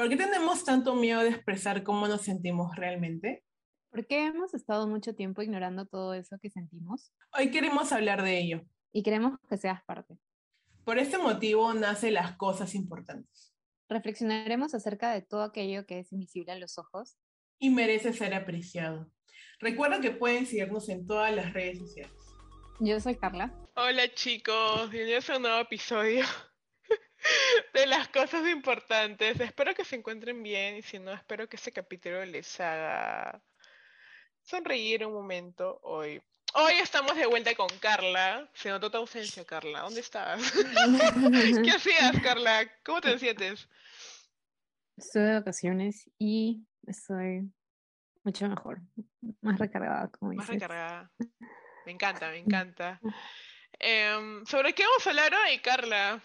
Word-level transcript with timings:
¿Por 0.00 0.08
qué 0.08 0.16
tenemos 0.16 0.64
tanto 0.64 0.94
miedo 0.94 1.20
de 1.20 1.28
expresar 1.28 1.82
cómo 1.82 2.08
nos 2.08 2.22
sentimos 2.22 2.74
realmente? 2.74 3.44
¿Por 3.90 4.06
qué 4.06 4.24
hemos 4.24 4.54
estado 4.54 4.88
mucho 4.88 5.14
tiempo 5.14 5.42
ignorando 5.42 5.84
todo 5.84 6.14
eso 6.14 6.38
que 6.40 6.48
sentimos? 6.48 7.12
Hoy 7.38 7.50
queremos 7.50 7.92
hablar 7.92 8.22
de 8.22 8.38
ello. 8.38 8.62
Y 8.94 9.02
queremos 9.02 9.38
que 9.46 9.58
seas 9.58 9.84
parte. 9.84 10.16
Por 10.86 10.96
este 10.96 11.18
motivo 11.18 11.74
nace 11.74 12.10
las 12.10 12.34
cosas 12.38 12.74
importantes. 12.74 13.54
Reflexionaremos 13.90 14.72
acerca 14.72 15.12
de 15.12 15.20
todo 15.20 15.42
aquello 15.42 15.84
que 15.84 15.98
es 15.98 16.10
invisible 16.14 16.52
a 16.52 16.58
los 16.58 16.78
ojos. 16.78 17.18
Y 17.58 17.68
merece 17.68 18.14
ser 18.14 18.32
apreciado. 18.32 19.12
Recuerda 19.58 20.00
que 20.00 20.12
pueden 20.12 20.46
seguirnos 20.46 20.88
en 20.88 21.06
todas 21.06 21.36
las 21.36 21.52
redes 21.52 21.78
sociales. 21.78 22.16
Yo 22.78 22.98
soy 23.00 23.16
Carla. 23.16 23.54
Hola 23.76 24.04
chicos, 24.14 24.88
bienvenidos 24.88 25.28
a 25.28 25.36
un 25.36 25.42
nuevo 25.42 25.60
episodio 25.60 26.24
de 27.74 27.86
las 27.86 28.08
cosas 28.08 28.46
importantes. 28.48 29.40
Espero 29.40 29.74
que 29.74 29.84
se 29.84 29.96
encuentren 29.96 30.42
bien 30.42 30.76
y 30.76 30.82
si 30.82 30.98
no, 30.98 31.12
espero 31.12 31.48
que 31.48 31.56
este 31.56 31.72
capítulo 31.72 32.24
les 32.24 32.60
haga 32.60 33.40
sonreír 34.42 35.06
un 35.06 35.12
momento 35.12 35.80
hoy. 35.82 36.20
Hoy 36.54 36.72
estamos 36.82 37.14
de 37.14 37.26
vuelta 37.26 37.54
con 37.54 37.68
Carla. 37.78 38.48
Se 38.54 38.70
notó 38.70 38.90
tu 38.90 38.96
ausencia, 38.96 39.44
Carla. 39.44 39.82
¿Dónde 39.82 40.00
estabas? 40.00 40.42
¿Qué 41.64 41.70
hacías, 41.70 42.20
Carla? 42.22 42.68
¿Cómo 42.84 43.00
te 43.00 43.16
sientes? 43.18 43.68
Estoy 44.96 45.22
de 45.22 45.34
vacaciones 45.34 46.10
y 46.18 46.66
estoy 46.86 47.48
mucho 48.24 48.48
mejor, 48.48 48.80
más 49.40 49.58
recargada, 49.58 50.08
como 50.08 50.32
Más 50.34 50.48
recargada. 50.48 51.10
Me 51.86 51.92
encanta, 51.92 52.28
me 52.30 52.38
encanta. 52.38 53.00
Em, 53.78 54.44
¿Sobre 54.44 54.74
qué 54.74 54.82
vamos 54.84 55.06
a 55.06 55.10
hablar 55.10 55.32
hoy, 55.34 55.58
Carla? 55.60 56.20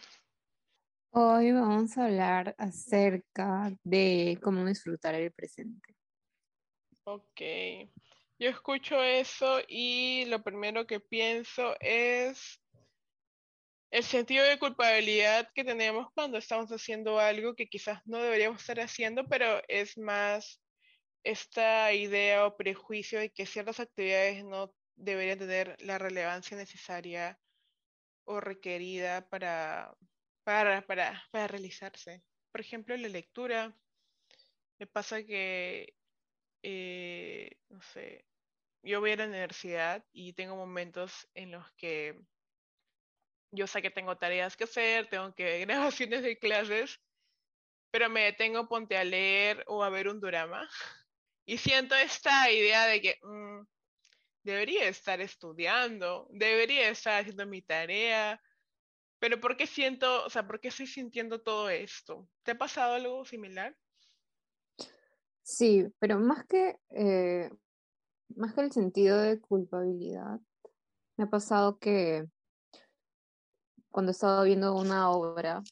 Hoy 1.18 1.54
vamos 1.54 1.98
a 1.98 2.08
hablar 2.08 2.55
acerca 2.58 3.72
de 3.86 4.38
cómo 4.44 4.66
disfrutar 4.66 5.16
el 5.16 5.32
presente. 5.32 5.96
Ok. 7.06 7.42
Yo 8.38 8.50
escucho 8.50 9.02
eso 9.02 9.59
y 9.66 10.26
lo 10.26 10.44
primero 10.44 10.86
que 10.86 11.00
pienso 11.00 11.73
es 11.80 12.62
el 13.92 14.04
sentido 14.04 14.44
de 14.44 14.59
culpabilidad 14.59 15.50
que 15.56 15.64
tenemos 15.64 16.12
cuando 16.14 16.38
estamos 16.38 16.70
haciendo 16.70 17.17
algo 17.17 17.56
que 17.56 17.67
quizás 17.67 18.02
no 18.04 18.17
deberíamos 18.17 18.59
estar 18.59 18.82
haciendo, 18.82 19.26
pero 19.26 19.61
es 19.70 19.98
más 19.98 20.61
esta 21.23 21.94
idea 21.94 22.45
o 22.45 22.58
prejuicio 22.58 23.20
de 23.20 23.30
que 23.30 23.45
ciertas 23.45 23.80
actividades 23.80 24.44
no 24.44 24.76
deberían 24.98 25.39
tener 25.39 25.78
la 25.80 25.98
relevancia 25.98 26.58
necesaria 26.58 27.39
o 28.26 28.42
requerida 28.42 29.30
para, 29.30 29.95
para, 30.46 30.86
para, 30.88 31.24
para 31.32 31.48
realizarse. 31.48 32.24
Por 32.52 32.62
ejemplo, 32.62 32.96
la 32.96 33.10
lectura. 33.10 33.78
Me 34.80 34.88
pasa 34.88 35.24
que, 35.24 35.98
eh, 36.64 37.52
no 37.70 37.82
sé, 37.82 38.28
yo 38.84 39.02
voy 39.02 39.12
a 39.12 39.18
la 39.18 39.28
universidad 39.28 40.06
y 40.14 40.34
tengo 40.34 40.56
momentos 40.56 41.28
en 41.34 41.52
los 41.52 41.72
que 41.73 42.20
yo 43.52 43.68
sé 43.68 43.82
que 43.82 43.90
tengo 43.92 44.18
tareas 44.18 44.58
que 44.58 44.66
hacer, 44.66 45.10
tengo 45.10 45.34
que 45.34 45.60
grabaciones 45.66 46.23
de 46.23 46.38
clases, 46.38 47.02
pero 47.92 48.10
me 48.10 48.23
detengo 48.26 48.68
ponte 48.68 48.98
a 48.98 49.04
leer 49.04 49.64
o 49.68 49.84
a 49.84 49.90
ver 49.90 50.08
un 50.10 50.20
drama 50.22 50.70
y 51.46 51.58
siento 51.58 51.96
esta 51.96 52.52
idea 52.52 52.86
de 52.88 53.02
que 53.02 53.20
mm, 53.23 53.62
debería 54.44 54.88
estar 54.88 55.22
estudiando, 55.22 56.28
debería 56.32 56.90
estar 56.90 57.22
haciendo 57.22 57.46
mi 57.48 57.62
tarea, 57.62 58.42
pero 59.26 59.42
¿por 59.42 59.58
qué 59.58 59.66
siento, 59.66 60.23
o 60.23 60.30
sea, 60.30 60.45
por 60.45 60.59
qué 60.59 60.68
estoy 60.68 60.86
sintiendo 60.86 61.42
todo 61.42 61.68
esto? 61.68 62.30
¿Te 62.44 62.52
ha 62.52 62.58
pasado 62.59 62.94
algo 62.94 63.26
similar? 63.26 63.76
Sí, 65.42 65.88
pero 65.98 66.20
más 66.20 66.45
que, 66.45 66.78
eh, 66.92 67.50
más 68.36 68.54
que 68.54 68.62
el 68.62 68.72
sentido 68.72 69.17
de 69.17 69.40
culpabilidad, 69.40 70.40
me 71.17 71.23
ha 71.23 71.28
pasado 71.28 71.80
que 71.80 72.27
cuando 73.89 74.11
he 74.11 74.14
estado 74.14 74.44
viendo 74.44 74.76
una 74.76 75.10
obra, 75.10 75.64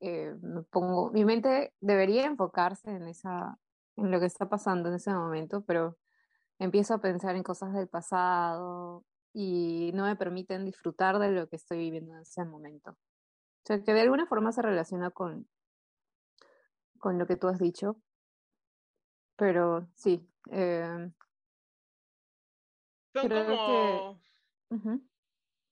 eh, 0.00 0.34
me 0.42 0.62
pongo, 0.62 1.12
mi 1.12 1.24
mente 1.24 1.72
debería 1.78 2.24
enfocarse 2.24 2.90
en 2.90 3.06
esa, 3.06 3.60
en 3.94 4.10
lo 4.10 4.18
que 4.18 4.26
está 4.26 4.48
pasando 4.48 4.88
en 4.88 4.96
ese 4.96 5.12
momento, 5.12 5.64
pero 5.64 5.98
empiezo 6.58 6.94
a 6.94 7.00
pensar 7.00 7.36
en 7.36 7.44
cosas 7.44 7.72
del 7.74 7.86
pasado 7.86 9.04
y 9.38 9.90
no 9.92 10.06
me 10.06 10.16
permiten 10.16 10.64
disfrutar 10.64 11.18
de 11.18 11.30
lo 11.30 11.46
que 11.46 11.56
estoy 11.56 11.76
viviendo 11.76 12.14
en 12.14 12.22
ese 12.22 12.42
momento. 12.46 12.92
O 12.92 13.66
sea, 13.66 13.84
que 13.84 13.92
de 13.92 14.00
alguna 14.00 14.26
forma 14.26 14.50
se 14.50 14.62
relaciona 14.62 15.10
con, 15.10 15.46
con 16.98 17.18
lo 17.18 17.26
que 17.26 17.36
tú 17.36 17.46
has 17.46 17.58
dicho, 17.58 18.00
pero 19.36 19.90
sí. 19.94 20.26
Eh, 20.50 21.12
son 23.12 23.28
como... 23.28 24.20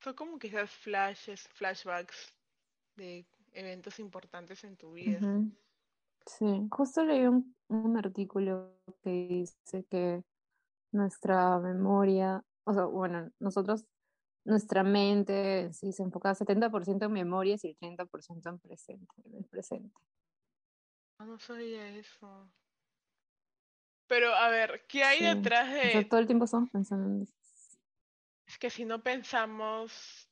Son 0.00 0.14
como 0.14 0.38
quizás 0.38 0.70
flashes, 0.70 1.48
flashbacks 1.54 2.36
de 2.96 3.26
eventos 3.52 3.98
importantes 3.98 4.62
en 4.64 4.76
tu 4.76 4.92
vida. 4.92 5.20
Sí, 6.26 6.68
justo 6.70 7.02
leí 7.02 7.26
un, 7.26 7.56
un 7.68 7.96
artículo 7.96 8.76
que 9.02 9.10
dice 9.10 9.86
que 9.88 10.22
nuestra 10.92 11.58
memoria, 11.60 12.44
o 12.64 12.74
sea, 12.74 12.84
bueno, 12.84 13.30
nosotros, 13.38 13.84
nuestra 14.44 14.82
mente 14.82 15.72
sí 15.72 15.92
se 15.92 16.02
enfoca 16.02 16.34
70% 16.34 17.04
en 17.04 17.12
memorias 17.12 17.64
y 17.64 17.68
el 17.68 17.78
30% 17.78 18.48
en 18.48 18.58
presente, 18.58 19.14
en 19.24 19.36
el 19.36 19.44
presente. 19.44 19.94
No 21.18 21.38
sabía 21.38 21.88
eso. 21.88 22.50
Pero 24.06 24.34
a 24.34 24.48
ver, 24.50 24.84
¿qué 24.86 25.04
hay 25.04 25.22
detrás 25.22 25.72
de...? 25.72 25.88
O 25.88 25.92
sea, 25.92 26.08
todo 26.08 26.20
el 26.20 26.26
tiempo 26.26 26.44
estamos 26.44 26.70
pensando 26.70 27.08
en 27.08 27.22
eso. 27.22 27.34
Es 28.46 28.58
que 28.58 28.70
si 28.70 28.84
no 28.84 29.02
pensamos... 29.02 30.28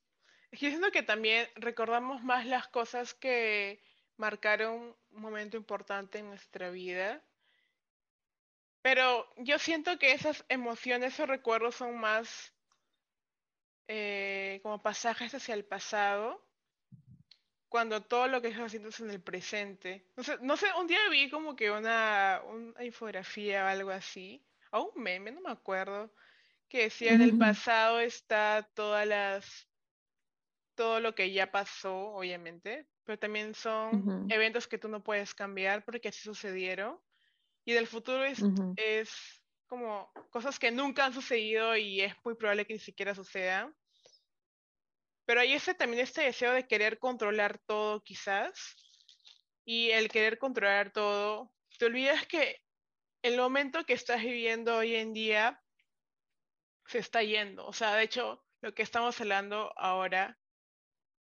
Es 0.51 0.61
que 0.61 0.69
siento 0.69 0.91
que 0.91 1.03
también 1.03 1.47
recordamos 1.55 2.23
más 2.23 2.45
las 2.45 2.69
cosas 2.69 3.15
que 3.15 3.83
marcaron 4.19 4.95
un 5.11 5.23
momento 5.23 5.57
importante 5.57 6.19
en 6.19 6.27
nuestra 6.27 6.71
vida 6.71 7.25
pero 8.83 9.33
yo 9.39 9.59
siento 9.59 9.99
que 9.99 10.13
esas 10.13 10.45
emociones 10.49 11.19
o 11.21 11.27
recuerdos 11.27 11.77
son 11.77 11.99
más 11.99 12.53
eh, 13.89 14.61
como 14.63 14.83
pasajes 14.83 15.35
hacia 15.35 15.55
el 15.55 15.65
pasado, 15.65 16.45
cuando 17.69 18.03
todo 18.03 18.29
lo 18.29 18.43
que 18.43 18.49
estás 18.49 18.67
haciendo 18.67 18.91
es 18.91 19.01
en 19.01 19.11
el 19.11 19.21
presente. 19.21 20.07
No 20.17 20.23
sé, 20.23 20.37
no 20.43 20.57
sé, 20.57 20.67
un 20.79 20.87
día 20.87 20.99
vi 21.11 21.31
como 21.31 21.57
que 21.57 21.71
una, 21.71 22.43
una 22.45 22.85
infografía 22.85 23.65
o 23.65 23.69
algo 23.69 23.91
así, 23.91 24.45
o 24.73 24.91
un 24.95 25.03
meme, 25.03 25.31
no 25.31 25.41
me 25.41 25.51
acuerdo, 25.51 26.13
que 26.69 26.85
decía 26.85 27.13
en 27.13 27.23
el 27.23 27.39
pasado 27.39 28.01
está 28.01 28.69
todas 28.75 29.07
las 29.07 29.69
todo 30.75 31.01
lo 31.01 31.15
que 31.15 31.33
ya 31.33 31.51
pasó, 31.51 32.15
obviamente, 32.15 32.87
pero 33.05 33.19
también 33.19 33.55
son 33.55 34.27
eventos 34.31 34.67
que 34.67 34.79
tú 34.79 34.89
no 34.89 35.03
puedes 35.03 35.35
cambiar 35.35 35.85
porque 35.85 36.09
así 36.09 36.21
sucedieron. 36.21 36.99
Y 37.65 37.73
del 37.73 37.87
futuro 37.87 38.25
es, 38.25 38.43
es 38.77 39.43
como 39.67 40.13
cosas 40.31 40.59
que 40.59 40.71
nunca 40.71 41.05
han 41.05 41.15
sucedido 41.15 41.77
y 41.77 42.01
es 42.01 42.15
muy 42.25 42.35
probable 42.35 42.67
que 42.67 42.75
ni 42.75 42.81
siquiera 42.81 43.15
sucedan. 43.15 43.75
Pero 45.25 45.41
hay 45.41 45.53
ese, 45.53 45.75
también 45.75 46.03
este 46.03 46.23
deseo 46.23 46.53
de 46.53 46.67
querer 46.67 46.99
controlar 46.99 47.59
todo 47.59 48.03
quizás. 48.03 48.77
Y 49.65 49.91
el 49.91 50.09
querer 50.09 50.39
controlar 50.39 50.93
todo, 50.93 51.55
te 51.79 51.87
olvidas 51.87 52.27
que 52.27 52.61
el 53.23 53.37
momento 53.37 53.85
que 53.85 53.93
estás 53.93 54.21
viviendo 54.21 54.77
hoy 54.77 54.97
en 54.97 55.13
día 55.13 55.63
se 56.87 56.99
está 56.99 57.23
yendo. 57.23 57.65
O 57.67 57.73
sea, 57.73 57.95
de 57.95 58.03
hecho, 58.03 58.45
lo 58.61 58.75
que 58.75 58.83
estamos 58.83 59.21
hablando 59.21 59.73
ahora 59.77 60.39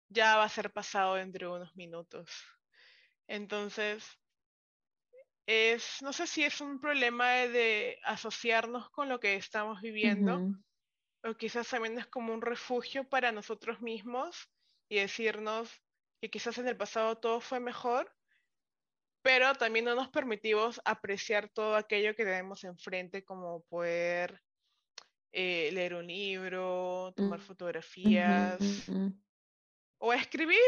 ya 0.09 0.37
va 0.37 0.45
a 0.45 0.49
ser 0.49 0.73
pasado 0.73 1.17
dentro 1.17 1.51
de 1.51 1.57
unos 1.61 1.77
minutos. 1.77 2.31
Entonces, 3.27 4.19
es, 5.47 6.03
no 6.03 6.13
sé 6.13 6.27
si 6.27 6.45
es 6.45 6.61
un 6.61 6.81
problema 6.81 7.31
de, 7.31 7.99
asociarnos 8.05 8.91
con 8.91 9.09
lo 9.09 9.21
que 9.21 9.35
estamos 9.35 9.81
viviendo, 9.81 10.55
o 11.25 11.35
quizás 11.35 11.69
también 11.69 11.99
es 11.99 12.07
como 12.07 12.33
un 12.33 12.43
refugio 12.43 13.09
para 13.09 13.33
nosotros 13.33 13.81
mismos 13.81 14.51
y 14.89 14.97
decirnos 14.97 15.71
que 16.21 16.31
quizás 16.31 16.59
en 16.59 16.69
el 16.69 16.77
pasado 16.77 17.19
todo 17.19 17.41
fue 17.41 17.61
mejor, 17.61 18.15
pero 19.23 19.55
también 19.55 19.85
no 19.85 19.95
nos 19.95 20.09
permitimos 20.09 20.81
apreciar 20.85 21.49
todo 21.49 21.77
aquello 21.77 22.15
que 22.15 22.25
tenemos 22.25 22.65
enfrente, 22.65 23.25
como 23.25 23.63
poder 23.65 24.41
eh, 25.33 25.71
leer 25.73 25.95
un 25.95 26.07
libro, 26.07 27.13
tomar 27.17 27.39
mm, 27.39 27.43
fotografías 27.43 28.91
o 29.99 30.13
escribir. 30.13 30.59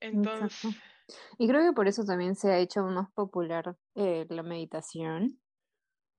Entonces, 0.00 0.74
y 1.38 1.48
creo 1.48 1.62
que 1.62 1.72
por 1.72 1.88
eso 1.88 2.04
también 2.04 2.34
se 2.34 2.50
ha 2.50 2.58
hecho 2.58 2.82
más 2.84 3.10
popular 3.12 3.76
eh, 3.94 4.26
la 4.28 4.42
meditación, 4.42 5.40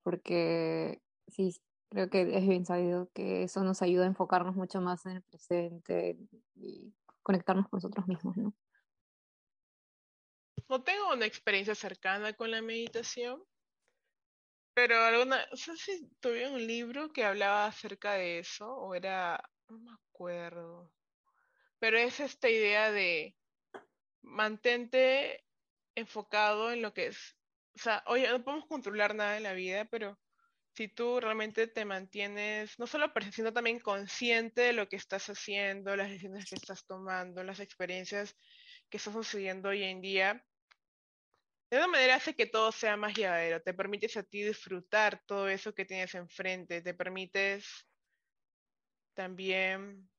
porque 0.03 1.01
sí, 1.27 1.55
creo 1.89 2.09
que 2.09 2.21
es 2.37 2.47
bien 2.47 2.65
sabido 2.65 3.09
que 3.13 3.43
eso 3.43 3.63
nos 3.63 3.81
ayuda 3.81 4.03
a 4.03 4.07
enfocarnos 4.07 4.55
mucho 4.55 4.81
más 4.81 5.05
en 5.05 5.13
el 5.13 5.21
presente 5.23 6.17
y 6.55 6.93
conectarnos 7.23 7.67
con 7.69 7.77
nosotros 7.77 8.07
mismos, 8.07 8.37
¿no? 8.37 8.53
no 10.69 10.83
tengo 10.83 11.13
una 11.13 11.25
experiencia 11.25 11.75
cercana 11.75 12.33
con 12.33 12.51
la 12.51 12.61
meditación, 12.61 13.43
pero 14.73 14.97
alguna, 14.99 15.45
no 15.49 15.57
sé 15.57 15.75
si 15.77 16.09
tuve 16.19 16.49
un 16.49 16.65
libro 16.65 17.11
que 17.11 17.23
hablaba 17.23 17.65
acerca 17.65 18.13
de 18.13 18.39
eso, 18.39 18.71
o 18.75 18.93
era, 18.93 19.41
no 19.69 19.79
me 19.79 19.91
acuerdo, 19.93 20.91
pero 21.79 21.97
es 21.97 22.19
esta 22.19 22.49
idea 22.49 22.91
de 22.91 23.35
mantente 24.27 25.43
enfocado 25.95 26.71
en 26.71 26.81
lo 26.81 26.93
que 26.93 27.07
es, 27.07 27.37
o 27.75 27.79
sea, 27.79 28.03
oye, 28.07 28.27
no 28.29 28.43
podemos 28.43 28.67
controlar 28.67 29.15
nada 29.15 29.37
en 29.37 29.43
la 29.43 29.53
vida, 29.53 29.85
pero 29.85 30.19
si 30.75 30.87
tú 30.87 31.19
realmente 31.19 31.67
te 31.67 31.85
mantienes 31.85 32.77
no 32.77 32.85
solo 32.85 33.11
sino 33.31 33.51
también 33.51 33.79
consciente 33.79 34.61
de 34.61 34.73
lo 34.73 34.87
que 34.87 34.95
estás 34.95 35.27
haciendo, 35.29 35.95
las 35.95 36.09
decisiones 36.09 36.49
que 36.49 36.55
estás 36.55 36.85
tomando, 36.85 37.43
las 37.43 37.59
experiencias 37.59 38.35
que 38.89 38.97
están 38.97 39.13
sucediendo 39.13 39.69
hoy 39.69 39.83
en 39.83 40.01
día, 40.01 40.45
de 41.69 41.77
una 41.77 41.87
manera 41.87 42.15
hace 42.15 42.35
que 42.35 42.45
todo 42.45 42.71
sea 42.71 42.95
más 42.95 43.13
llevadero, 43.15 43.61
te 43.61 43.73
permites 43.73 44.15
a 44.17 44.23
ti 44.23 44.43
disfrutar 44.43 45.23
todo 45.25 45.49
eso 45.49 45.73
que 45.73 45.85
tienes 45.85 46.15
enfrente, 46.15 46.81
te 46.81 46.93
permites 46.93 47.87
también 49.13 50.09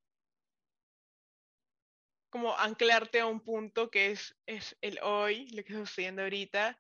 como 2.31 2.57
anclarte 2.59 3.21
a 3.21 3.27
un 3.27 3.41
punto 3.41 3.91
que 3.91 4.11
es, 4.13 4.37
es 4.47 4.77
el 4.81 4.99
hoy, 5.03 5.49
lo 5.51 5.63
que 5.65 5.73
está 5.73 5.87
sucediendo 5.87 6.23
ahorita, 6.23 6.79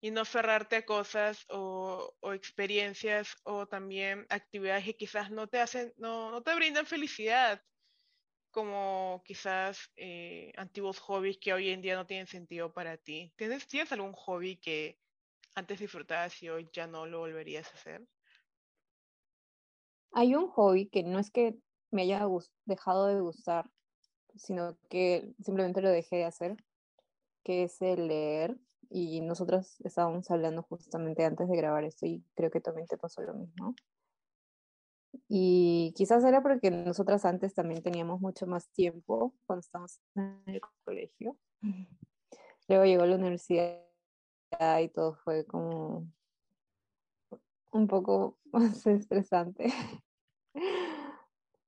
y 0.00 0.10
no 0.10 0.24
cerrarte 0.24 0.76
a 0.76 0.84
cosas 0.84 1.46
o, 1.48 2.14
o, 2.20 2.32
experiencias 2.34 3.36
o 3.44 3.66
también 3.66 4.26
actividades 4.28 4.84
que 4.84 4.96
quizás 4.96 5.30
no 5.30 5.46
te 5.48 5.60
hacen, 5.60 5.94
no, 5.96 6.30
no 6.30 6.42
te 6.42 6.54
brindan 6.54 6.86
felicidad, 6.86 7.62
como 8.50 9.22
quizás 9.24 9.90
eh, 9.96 10.52
antiguos 10.56 11.00
hobbies 11.00 11.38
que 11.38 11.52
hoy 11.52 11.70
en 11.70 11.82
día 11.82 11.96
no 11.96 12.06
tienen 12.06 12.26
sentido 12.26 12.72
para 12.72 12.96
ti. 12.96 13.32
¿Tienes, 13.36 13.66
¿Tienes 13.66 13.90
algún 13.92 14.12
hobby 14.12 14.58
que 14.58 14.98
antes 15.54 15.80
disfrutabas 15.80 16.40
y 16.42 16.48
hoy 16.50 16.68
ya 16.72 16.86
no 16.86 17.06
lo 17.06 17.20
volverías 17.20 17.66
a 17.72 17.74
hacer? 17.74 18.06
Hay 20.12 20.34
un 20.36 20.48
hobby 20.48 20.88
que 20.88 21.02
no 21.02 21.18
es 21.18 21.30
que 21.30 21.56
me 21.90 22.02
haya 22.02 22.24
dejado 22.64 23.06
de 23.06 23.20
gustar, 23.20 23.70
sino 24.36 24.76
que 24.88 25.32
simplemente 25.42 25.82
lo 25.82 25.90
dejé 25.90 26.16
de 26.16 26.24
hacer, 26.24 26.56
que 27.42 27.64
es 27.64 27.80
el 27.82 28.08
leer. 28.08 28.56
Y 28.90 29.20
nosotros 29.22 29.80
estábamos 29.80 30.30
hablando 30.30 30.62
justamente 30.62 31.24
antes 31.24 31.48
de 31.48 31.56
grabar 31.56 31.84
esto 31.84 32.06
y 32.06 32.22
creo 32.34 32.50
que 32.50 32.60
también 32.60 32.86
te 32.86 32.96
pasó 32.96 33.22
lo 33.22 33.34
mismo. 33.34 33.74
Y 35.28 35.92
quizás 35.96 36.24
era 36.24 36.42
porque 36.42 36.70
nosotras 36.70 37.24
antes 37.24 37.54
también 37.54 37.82
teníamos 37.82 38.20
mucho 38.20 38.46
más 38.46 38.68
tiempo 38.68 39.34
cuando 39.46 39.60
estábamos 39.60 40.00
en 40.14 40.42
el 40.46 40.60
colegio. 40.84 41.36
Luego 42.68 42.84
llegó 42.84 43.06
la 43.06 43.16
universidad 43.16 43.80
y 44.80 44.88
todo 44.88 45.14
fue 45.14 45.44
como 45.44 46.06
un 47.72 47.86
poco 47.88 48.38
más 48.52 48.86
estresante. 48.86 49.72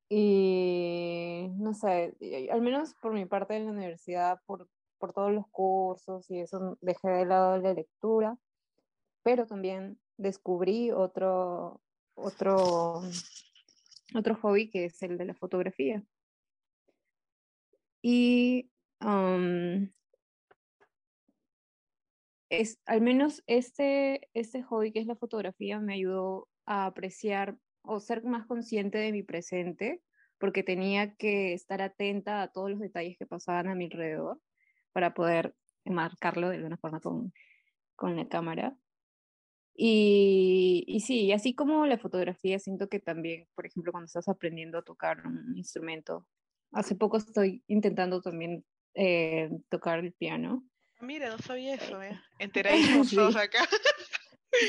Y 0.09 1.49
no 1.57 1.75
sé, 1.75 2.17
al 2.51 2.61
menos 2.63 2.95
por 2.95 3.13
mi 3.13 3.27
parte 3.27 3.57
en 3.57 3.67
la 3.67 3.73
universidad, 3.73 4.41
por, 4.47 4.69
por 4.99 5.13
todos 5.13 5.33
los 5.33 5.47
cursos 5.49 6.31
y 6.31 6.41
eso, 6.41 6.79
dejé 6.81 7.09
de 7.09 7.27
lado 7.27 7.59
la 7.59 7.75
lectura, 7.75 8.39
pero 9.23 9.47
también 9.47 9.99
descubrí 10.17 10.93
otro, 10.93 11.81
otro, 12.15 13.03
otro 14.15 14.35
hobby 14.37 14.71
que 14.71 14.87
es 14.87 15.03
el 15.03 15.19
de 15.19 15.25
la 15.25 15.35
fotografía. 15.35 16.05
Y 18.03 18.71
es, 22.49 22.79
al 22.87 23.01
menos 23.01 23.43
este, 23.47 24.29
este 24.35 24.63
hobby 24.63 24.93
que 24.93 25.01
es 25.01 25.07
la 25.07 25.17
fotografía 25.17 25.81
me 25.81 25.95
ayudó 25.95 26.49
a 26.65 26.87
apreciar 26.87 27.59
o 27.87 28.01
ser 28.01 28.25
más 28.25 28.47
consciente 28.47 28.99
de 28.99 29.13
mi 29.13 29.23
presente, 29.23 30.03
porque 30.39 30.63
tenía 30.63 31.15
que 31.15 31.55
estar 31.55 31.83
atenta 31.83 32.43
a 32.43 32.49
todos 32.49 32.71
los 32.71 32.81
detalles 32.81 33.17
que 33.19 33.27
pasaban 33.27 33.69
a 33.69 33.75
mi 33.75 33.87
alrededor 33.87 34.41
para 34.93 35.15
poder 35.15 35.55
marcarlo 35.85 36.49
de 36.49 36.57
alguna 36.57 36.77
forma 36.77 37.01
con, 37.01 37.33
con 37.95 38.17
la 38.17 38.29
cámara. 38.29 38.77
Y, 39.75 40.85
y 40.87 41.01
sí, 41.01 41.33
así 41.33 41.55
como 41.55 41.87
la 41.87 41.99
fotografía, 41.99 42.59
siento 42.59 42.89
que 42.89 42.99
también, 42.99 43.47
por 43.55 43.67
ejemplo, 43.67 43.93
cuando 43.93 44.07
estás 44.07 44.29
aprendiendo 44.29 44.79
a 44.79 44.83
tocar 44.83 45.27
un 45.27 45.57
instrumento, 45.57 46.27
hace 46.73 46.95
poco 46.95 47.19
estoy 47.19 47.63
intentando 47.67 48.23
también 48.23 48.65
eh, 48.95 49.51
tocar 49.69 49.99
el 49.99 50.13
piano. 50.13 50.65
Mira, 51.01 51.29
no 51.29 51.39
sabía 51.39 51.75
eso, 51.75 52.03
¿eh? 52.03 52.19
Enteradísimos 52.39 53.11
sí. 53.11 53.17
todos 53.17 53.37
acá. 53.37 53.69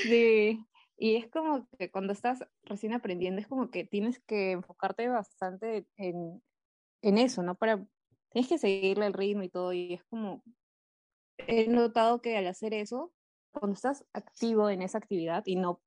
sí, 0.04 0.60
y 0.98 1.16
es 1.16 1.28
como 1.30 1.68
que 1.78 1.92
cuando 1.92 2.12
estás 2.12 2.44
recién 2.64 2.94
aprendiendo, 2.94 3.40
es 3.40 3.48
como 3.48 3.70
que 3.70 3.86
tienes 3.86 4.20
que 4.20 4.52
enfocarte 4.52 5.08
bastante 5.08 5.88
en, 5.96 6.42
en 7.04 7.18
eso, 7.20 7.44
¿no? 7.44 7.56
Para, 7.56 7.86
tienes 8.32 8.50
que 8.50 8.58
seguirle 8.58 9.06
el 9.06 9.14
ritmo 9.14 9.44
y 9.44 9.50
todo, 9.50 9.74
y 9.74 9.94
es 9.94 10.04
como, 10.06 10.44
he 11.38 11.68
notado 11.68 12.20
que 12.22 12.36
al 12.36 12.48
hacer 12.48 12.74
eso, 12.74 13.14
cuando 13.52 13.76
estás 13.76 14.06
activo 14.14 14.70
en 14.70 14.82
esa 14.82 14.98
actividad 14.98 15.44
y 15.46 15.56
no, 15.56 15.82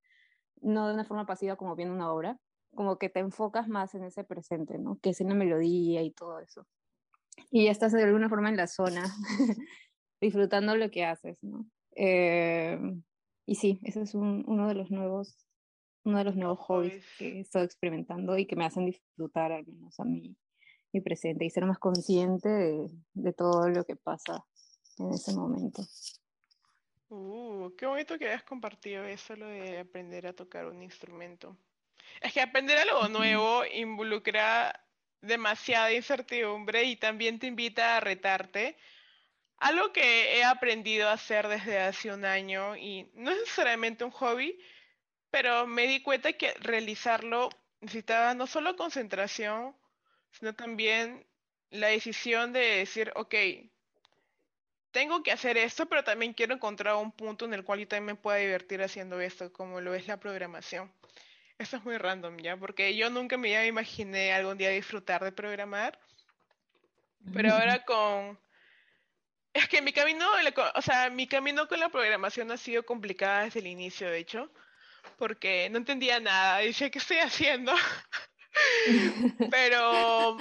no 0.60 0.86
de 0.86 0.94
una 0.94 1.04
forma 1.04 1.26
pasiva 1.26 1.56
como 1.56 1.74
viendo 1.74 1.94
una 1.94 2.12
obra, 2.12 2.38
como 2.72 2.96
que 2.96 3.08
te 3.08 3.18
enfocas 3.18 3.68
más 3.68 3.96
en 3.96 4.04
ese 4.04 4.22
presente, 4.22 4.78
¿no? 4.78 4.98
Que 5.00 5.10
es 5.10 5.20
en 5.20 5.28
la 5.28 5.34
melodía 5.34 6.02
y 6.02 6.12
todo 6.12 6.38
eso. 6.38 6.66
Y 7.50 7.64
ya 7.64 7.72
estás 7.72 7.92
de 7.92 8.04
alguna 8.04 8.28
forma 8.28 8.48
en 8.48 8.56
la 8.56 8.68
zona, 8.68 9.02
disfrutando 10.20 10.76
lo 10.76 10.88
que 10.90 11.04
haces, 11.04 11.36
¿no? 11.42 11.66
Eh, 11.96 12.78
y 13.46 13.54
sí, 13.56 13.80
ese 13.82 14.02
es 14.02 14.14
un, 14.14 14.44
uno 14.46 14.68
de 14.68 14.74
los 14.74 14.90
nuevos, 14.90 15.36
uno 16.04 16.18
de 16.18 16.24
los 16.24 16.36
nuevos 16.36 16.58
hobbies 16.60 17.04
que 17.18 17.40
estoy 17.40 17.62
experimentando 17.62 18.36
y 18.38 18.46
que 18.46 18.56
me 18.56 18.64
hacen 18.64 18.86
disfrutar 18.86 19.52
al 19.52 19.66
menos 19.66 19.98
a 20.00 20.04
mí 20.04 20.36
mi 20.92 21.00
presente 21.00 21.44
y 21.44 21.50
ser 21.50 21.66
más 21.66 21.78
consciente 21.78 22.48
de, 22.48 22.90
de 23.14 23.32
todo 23.32 23.68
lo 23.68 23.84
que 23.84 23.96
pasa 23.96 24.44
en 24.98 25.10
ese 25.12 25.34
momento. 25.34 25.82
Uh, 27.08 27.74
qué 27.76 27.86
bonito 27.86 28.18
que 28.18 28.28
hayas 28.28 28.44
compartido 28.44 29.04
eso, 29.04 29.34
lo 29.34 29.46
de 29.46 29.80
aprender 29.80 30.26
a 30.26 30.32
tocar 30.32 30.66
un 30.66 30.82
instrumento. 30.82 31.56
Es 32.20 32.32
que 32.32 32.40
aprender 32.40 32.78
algo 32.78 33.08
nuevo 33.08 33.64
involucra 33.64 34.84
demasiada 35.20 35.92
incertidumbre 35.92 36.84
y 36.84 36.96
también 36.96 37.38
te 37.38 37.46
invita 37.46 37.96
a 37.96 38.00
retarte 38.00 38.76
algo 39.60 39.92
que 39.92 40.38
he 40.38 40.44
aprendido 40.44 41.08
a 41.08 41.12
hacer 41.12 41.46
desde 41.46 41.78
hace 41.78 42.12
un 42.12 42.24
año 42.24 42.76
y 42.76 43.10
no 43.14 43.30
es 43.30 43.38
necesariamente 43.38 44.04
un 44.04 44.10
hobby, 44.10 44.58
pero 45.30 45.66
me 45.66 45.86
di 45.86 46.02
cuenta 46.02 46.32
que 46.32 46.54
realizarlo 46.54 47.50
necesitaba 47.80 48.34
no 48.34 48.46
solo 48.46 48.76
concentración, 48.76 49.76
sino 50.32 50.54
también 50.54 51.26
la 51.70 51.88
decisión 51.88 52.52
de 52.52 52.60
decir, 52.60 53.12
ok, 53.14 53.34
tengo 54.92 55.22
que 55.22 55.30
hacer 55.30 55.56
esto, 55.56 55.86
pero 55.86 56.02
también 56.04 56.32
quiero 56.32 56.54
encontrar 56.54 56.96
un 56.96 57.12
punto 57.12 57.44
en 57.44 57.54
el 57.54 57.62
cual 57.62 57.80
yo 57.80 57.88
también 57.88 58.16
me 58.16 58.20
pueda 58.20 58.38
divertir 58.38 58.82
haciendo 58.82 59.20
esto, 59.20 59.52
como 59.52 59.80
lo 59.80 59.94
es 59.94 60.06
la 60.08 60.18
programación. 60.18 60.92
Esto 61.58 61.76
es 61.76 61.84
muy 61.84 61.98
random, 61.98 62.38
¿ya? 62.38 62.56
Porque 62.56 62.96
yo 62.96 63.10
nunca 63.10 63.36
me 63.36 63.66
imaginé 63.66 64.32
algún 64.32 64.56
día 64.56 64.70
disfrutar 64.70 65.22
de 65.22 65.32
programar, 65.32 65.98
pero 67.34 67.52
ahora 67.54 67.84
con 67.84 68.38
es 69.52 69.68
que 69.68 69.82
mi 69.82 69.92
camino, 69.92 70.26
o 70.74 70.82
sea, 70.82 71.10
mi 71.10 71.26
camino 71.26 71.66
con 71.68 71.80
la 71.80 71.88
programación 71.88 72.50
ha 72.50 72.56
sido 72.56 72.84
complicada 72.84 73.44
desde 73.44 73.60
el 73.60 73.66
inicio, 73.66 74.10
de 74.10 74.18
hecho, 74.18 74.52
porque 75.18 75.68
no 75.70 75.78
entendía 75.78 76.20
nada, 76.20 76.58
decía, 76.58 76.90
¿qué 76.90 76.98
estoy 76.98 77.18
haciendo? 77.18 77.72
Pero 79.50 80.38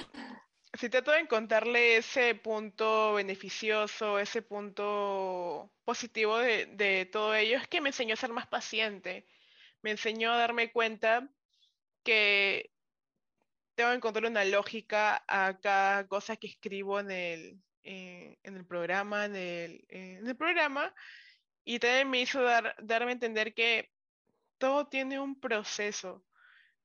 si 0.78 0.88
trato 0.88 1.10
de 1.10 1.20
encontrarle 1.20 1.96
ese 1.96 2.34
punto 2.36 3.14
beneficioso, 3.14 4.18
ese 4.18 4.42
punto 4.42 5.72
positivo 5.84 6.38
de, 6.38 6.66
de 6.66 7.06
todo 7.06 7.34
ello, 7.34 7.58
es 7.58 7.68
que 7.68 7.80
me 7.80 7.88
enseñó 7.90 8.14
a 8.14 8.16
ser 8.16 8.30
más 8.30 8.46
paciente, 8.46 9.26
me 9.82 9.90
enseñó 9.90 10.32
a 10.32 10.38
darme 10.38 10.72
cuenta 10.72 11.28
que 12.04 12.72
tengo 13.74 13.90
que 13.90 13.96
encontrar 13.96 14.26
una 14.26 14.44
lógica 14.44 15.24
a 15.26 15.58
cada 15.60 16.06
cosa 16.06 16.36
que 16.36 16.46
escribo 16.48 17.00
en 17.00 17.10
el, 17.10 17.62
eh, 17.84 18.38
en 18.42 18.56
el 18.56 18.66
programa, 18.66 19.26
en 19.26 19.36
el, 19.36 19.84
eh, 19.88 20.18
en 20.20 20.26
el, 20.26 20.36
programa, 20.36 20.94
y 21.64 21.78
también 21.78 22.10
me 22.10 22.20
hizo 22.20 22.42
dar, 22.42 22.74
darme 22.82 23.10
a 23.10 23.14
entender 23.14 23.54
que 23.54 23.90
todo 24.58 24.88
tiene 24.88 25.20
un 25.20 25.40
proceso. 25.40 26.24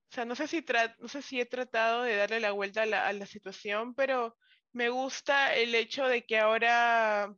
O 0.09 0.11
sea, 0.11 0.25
no 0.25 0.35
sé 0.35 0.47
si, 0.47 0.63
no 0.99 1.07
sé 1.07 1.21
si 1.21 1.41
he 1.41 1.45
tratado 1.45 2.03
de 2.03 2.15
darle 2.15 2.39
la 2.39 2.51
vuelta 2.51 2.83
a 2.83 2.85
la, 2.85 3.07
a 3.07 3.13
la 3.13 3.25
situación, 3.25 3.95
pero 3.95 4.37
me 4.73 4.89
gusta 4.89 5.55
el 5.55 5.75
hecho 5.75 6.05
de 6.07 6.25
que 6.25 6.39
ahora 6.39 7.33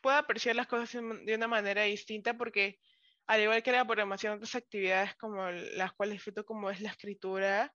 pueda 0.00 0.18
apreciar 0.18 0.56
las 0.56 0.66
cosas 0.66 1.02
de 1.24 1.34
una 1.34 1.48
manera 1.48 1.82
distinta 1.82 2.34
porque 2.34 2.78
al 3.28 3.42
igual 3.42 3.62
que 3.62 3.72
la 3.72 3.84
programación, 3.84 4.34
otras 4.34 4.54
actividades 4.54 5.14
como 5.16 5.50
las 5.50 5.92
cuales 5.92 6.14
disfruto 6.14 6.44
como 6.46 6.70
es 6.70 6.80
la 6.80 6.90
escritura, 6.90 7.72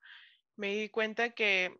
me 0.56 0.76
di 0.76 0.90
cuenta 0.90 1.30
que 1.30 1.78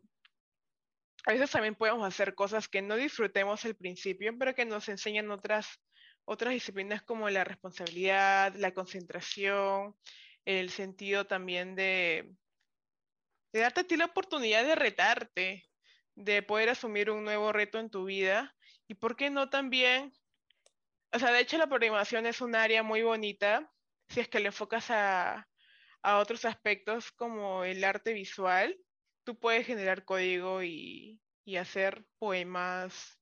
a 1.26 1.32
veces 1.32 1.52
también 1.52 1.76
podemos 1.76 2.06
hacer 2.06 2.36
cosas 2.36 2.68
que 2.68 2.82
no 2.82 2.96
disfrutemos 2.96 3.64
al 3.66 3.76
principio, 3.76 4.34
pero 4.38 4.54
que 4.54 4.66
nos 4.66 4.90
enseñan 4.90 5.32
otras, 5.32 5.80
otras 6.26 6.54
disciplinas 6.54 7.02
como 7.04 7.30
la 7.30 7.44
responsabilidad, 7.44 8.54
la 8.56 8.74
concentración, 8.74 9.96
el 10.46 10.70
sentido 10.70 11.26
también 11.26 11.76
de, 11.76 12.36
darte 13.54 13.82
a 13.82 13.84
ti 13.86 13.96
la 13.96 14.06
oportunidad 14.06 14.64
de 14.66 14.76
retarte, 14.76 15.70
de 16.16 16.44
poder 16.44 16.70
asumir 16.70 17.10
un 17.10 17.24
nuevo 17.24 17.52
reto 17.54 17.80
en 17.80 17.90
tu 17.90 18.06
vida. 18.06 18.54
Y 18.88 18.96
por 18.96 19.16
qué 19.16 19.30
no 19.30 19.50
también, 19.50 20.12
o 21.14 21.20
sea, 21.20 21.32
de 21.32 21.40
hecho 21.40 21.58
la 21.58 21.68
programación 21.68 22.26
es 22.26 22.42
un 22.42 22.56
área 22.56 22.84
muy 22.84 23.02
bonita 23.02 23.72
si 24.10 24.20
es 24.20 24.28
que 24.28 24.40
le 24.40 24.48
enfocas 24.48 24.92
a, 24.92 25.48
a 26.02 26.18
otros 26.20 26.44
aspectos 26.44 27.12
como 27.14 27.64
el 27.64 27.84
arte 27.84 28.14
visual. 28.14 28.78
Tú 29.24 29.40
puedes 29.40 29.66
generar 29.66 30.06
código 30.06 30.64
y, 30.64 31.20
hacer 31.60 32.06
poemas, 32.20 33.20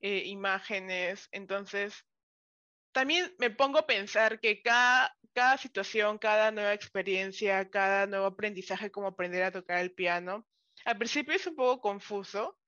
eh, 0.00 0.22
imágenes. 0.26 1.28
Entonces, 1.32 2.04
también 2.92 3.34
me 3.38 3.50
pongo 3.50 3.78
a 3.78 3.86
pensar 3.86 4.40
que 4.40 4.62
cada, 4.62 5.12
situación, 5.58 6.16
cada 6.18 6.50
nueva 6.50 6.72
experiencia, 6.72 7.68
cada 7.68 8.06
nuevo 8.06 8.26
aprendizaje 8.26 8.90
como 8.90 9.08
aprender 9.08 9.42
a 9.42 9.52
tocar 9.52 9.80
el 9.80 9.92
piano, 9.92 10.46
al 10.86 10.96
principio 10.96 11.34
es 11.34 11.46
un 11.46 11.56
poco 11.56 11.80
confuso, 11.82 12.58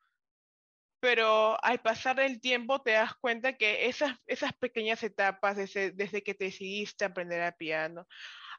pero 1.01 1.57
al 1.65 1.81
pasar 1.81 2.21
el 2.21 2.41
tiempo 2.41 2.83
te 2.83 2.91
das 2.91 3.15
cuenta 3.15 3.57
que 3.57 3.87
esas, 3.87 4.19
pequeñas 4.59 5.03
etapas, 5.03 5.57
desde, 5.57 5.93
desde 5.93 6.23
que 6.23 6.35
te 6.35 6.47
decidiste 6.47 7.05
aprender 7.05 7.41
a 7.43 7.53
piano, 7.53 8.07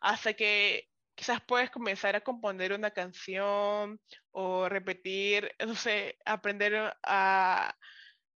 hasta 0.01 0.33
que 0.33 0.87
quizás 1.19 1.41
puedes 1.41 1.69
comenzar 1.69 2.15
a 2.15 2.21
componer 2.21 2.71
una 2.71 2.91
canción 2.91 3.99
o 4.31 4.69
repetir, 4.69 5.53
no 5.67 5.75
sé, 5.75 6.17
aprender 6.23 6.95
a, 7.03 7.75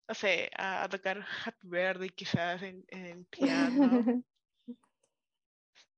no 0.09 0.15
sé, 0.15 0.51
a, 0.57 0.89
tocar 0.89 1.27
Happy 1.45 1.69
Birthday 1.69 2.09
quizás 2.09 2.63
en, 2.63 2.83
en 2.89 3.05
el 3.05 3.27
piano. 3.27 4.25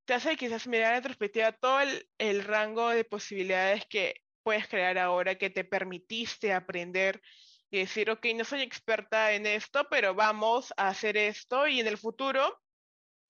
te 0.07 0.15
hace 0.15 0.37
quizás 0.37 0.67
mirar 0.67 0.95
en 0.95 1.03
retrospectiva 1.05 1.53
todo 1.53 1.79
el, 1.83 2.05
el 2.19 2.43
rango 2.43 2.89
de 2.89 3.05
posibilidades 3.05 3.87
que 3.87 4.17
puedes 4.43 4.67
crear 4.67 4.99
ahora 4.99 5.37
que 5.37 5.51
te 5.51 5.62
permitiste 5.62 6.53
aprender 6.53 7.23
y 7.71 7.79
decir, 7.79 8.11
ok, 8.11 8.27
no 8.35 8.43
soy 8.43 8.62
experta 8.62 9.35
en 9.35 9.47
esto, 9.47 9.87
pero 9.89 10.17
vamos 10.17 10.75
a 10.77 10.89
hacer 10.89 11.17
esto 11.17 11.69
y 11.69 11.79
en 11.79 11.87
el 11.87 11.97
futuro 11.97 12.61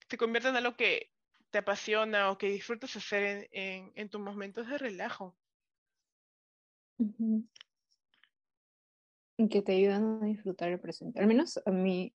se 0.09 0.17
convierte 0.17 0.49
en 0.49 0.55
algo 0.55 0.75
que 0.75 1.12
te 1.53 1.59
apasiona 1.59 2.31
o 2.31 2.37
que 2.39 2.49
disfrutas 2.49 2.95
hacer 2.95 3.47
en, 3.51 3.91
en, 3.93 4.09
tus 4.09 4.19
momentos 4.19 4.67
de 4.67 4.75
relajo. 4.79 5.37
Que 9.37 9.61
te 9.61 9.73
ayudan 9.73 10.23
a 10.23 10.25
disfrutar 10.25 10.71
el 10.71 10.79
presente. 10.79 11.19
Al 11.19 11.27
menos 11.27 11.61
a 11.63 11.69
mí, 11.69 12.11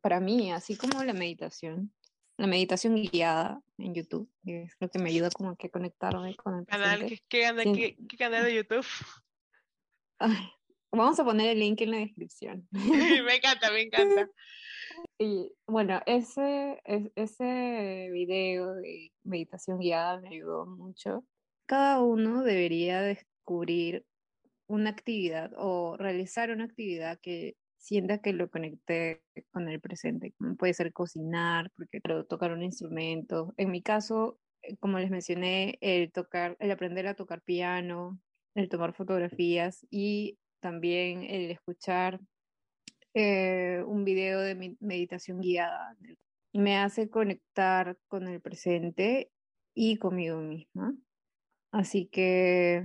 para 0.00 0.20
mí, 0.20 0.52
así 0.52 0.74
como 0.78 1.04
la 1.04 1.12
meditación, 1.12 1.92
la 2.38 2.46
meditación 2.46 2.94
guiada 2.94 3.60
en 3.76 3.92
YouTube, 3.92 4.32
que 4.42 4.62
es 4.62 4.74
lo 4.80 4.88
que 4.88 4.98
me 4.98 5.10
ayuda 5.10 5.28
como 5.28 5.54
que 5.54 5.66
a 5.66 5.70
conectarme 5.70 6.34
con 6.36 6.60
el 6.60 6.64
canal, 6.64 7.00
presente. 7.00 7.22
¿qué, 7.28 7.52
qué, 7.54 7.72
qué, 7.74 8.06
qué 8.08 8.16
canal 8.16 8.44
de 8.44 8.54
YouTube? 8.54 8.86
Ay, 10.18 10.50
vamos 10.92 11.18
a 11.18 11.24
poner 11.24 11.50
el 11.50 11.58
link 11.58 11.80
en 11.80 11.90
la 11.90 11.98
descripción. 11.98 12.68
me 12.72 13.36
encanta, 13.36 13.70
me 13.70 13.82
encanta. 13.82 14.28
Y 15.18 15.50
bueno, 15.66 16.00
ese, 16.04 16.80
ese 16.84 18.10
video 18.12 18.74
de 18.74 19.10
meditación 19.24 19.78
guiada 19.78 20.20
me 20.20 20.28
ayudó 20.28 20.66
mucho. 20.66 21.24
Cada 21.66 22.02
uno 22.02 22.42
debería 22.42 23.00
descubrir 23.00 24.04
una 24.66 24.90
actividad 24.90 25.50
o 25.56 25.96
realizar 25.96 26.50
una 26.50 26.64
actividad 26.64 27.18
que 27.20 27.56
sienta 27.78 28.18
que 28.18 28.32
lo 28.32 28.48
conecte 28.48 29.22
con 29.50 29.68
el 29.68 29.80
presente, 29.80 30.34
puede 30.58 30.72
ser 30.72 30.92
cocinar, 30.92 31.70
porque 31.76 32.00
tocar 32.28 32.52
un 32.52 32.62
instrumento. 32.62 33.52
En 33.56 33.70
mi 33.70 33.82
caso, 33.82 34.38
eh, 34.62 34.76
como 34.76 34.98
les 34.98 35.10
mencioné, 35.10 35.78
el 35.80 36.12
tocar, 36.12 36.56
el 36.60 36.70
aprender 36.70 37.06
a 37.08 37.14
tocar 37.14 37.42
piano, 37.42 38.20
el 38.54 38.68
tomar 38.68 38.94
fotografías 38.94 39.84
y 39.90 40.38
también 40.62 41.24
el 41.24 41.50
escuchar 41.50 42.20
eh, 43.12 43.82
un 43.86 44.04
video 44.04 44.40
de 44.40 44.76
meditación 44.80 45.40
guiada. 45.40 45.94
Me 46.54 46.78
hace 46.78 47.10
conectar 47.10 47.98
con 48.08 48.28
el 48.28 48.40
presente 48.40 49.30
y 49.74 49.98
conmigo 49.98 50.38
misma. 50.38 50.94
Así 51.72 52.06
que 52.06 52.84